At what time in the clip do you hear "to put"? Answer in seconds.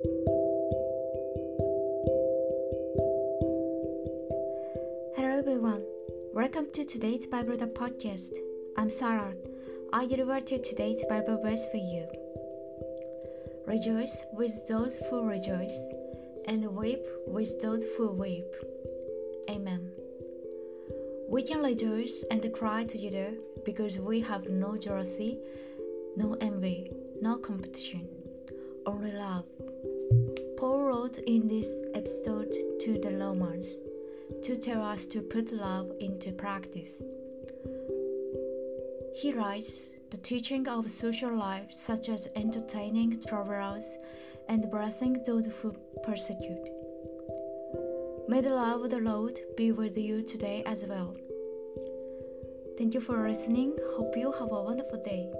35.06-35.52